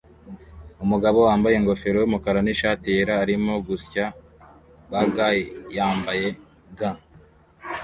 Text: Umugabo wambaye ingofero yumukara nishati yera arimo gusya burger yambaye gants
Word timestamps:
Umugabo 0.83 1.17
wambaye 1.27 1.55
ingofero 1.57 1.97
yumukara 1.99 2.39
nishati 2.43 2.87
yera 2.95 3.13
arimo 3.23 3.53
gusya 3.67 4.05
burger 4.91 5.35
yambaye 5.77 6.27
gants 6.77 7.03